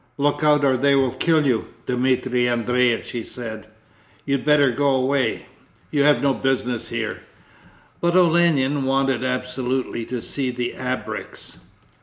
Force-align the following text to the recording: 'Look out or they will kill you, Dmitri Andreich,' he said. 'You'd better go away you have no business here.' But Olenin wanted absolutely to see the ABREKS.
'Look 0.17 0.43
out 0.43 0.65
or 0.65 0.77
they 0.77 0.95
will 0.95 1.11
kill 1.13 1.45
you, 1.45 1.67
Dmitri 1.85 2.47
Andreich,' 2.47 3.11
he 3.11 3.21
said. 3.21 3.67
'You'd 4.25 4.43
better 4.43 4.71
go 4.71 4.89
away 4.95 5.45
you 5.91 6.03
have 6.05 6.23
no 6.23 6.33
business 6.33 6.87
here.' 6.87 7.19
But 7.99 8.15
Olenin 8.15 8.81
wanted 8.85 9.23
absolutely 9.23 10.05
to 10.05 10.19
see 10.19 10.49
the 10.49 10.73
ABREKS. 10.73 11.59